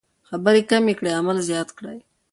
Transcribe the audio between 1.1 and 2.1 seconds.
عمل زیات کړئ.